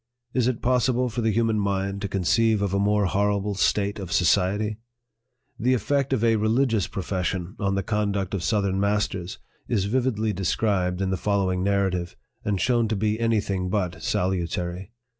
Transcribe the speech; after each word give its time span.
Is 0.33 0.47
it 0.47 0.63
possible 0.63 1.09
for 1.09 1.21
the 1.21 1.29
human 1.29 1.59
mind 1.59 2.01
to 2.01 2.07
conceive 2.07 2.63
of 2.63 2.73
a 2.73 2.79
more 2.79 3.05
horrible 3.05 3.53
state 3.53 3.99
of 3.99 4.11
society? 4.11 4.79
The 5.59 5.75
effect 5.75 6.11
of 6.11 6.23
a 6.23 6.37
religious 6.37 6.87
profession 6.87 7.55
on 7.59 7.75
the 7.75 7.83
conduct 7.83 8.33
of 8.33 8.41
southern 8.41 8.79
masters 8.79 9.37
is 9.67 9.85
vividly 9.85 10.33
described 10.33 11.01
in 11.01 11.11
the 11.11 11.17
follow 11.17 11.51
ing 11.51 11.61
Narrative, 11.61 12.15
and 12.43 12.59
shown 12.59 12.87
to 12.87 12.95
be 12.95 13.19
any 13.19 13.39
thing 13.41 13.69
but 13.69 14.01
salutary. 14.01 14.91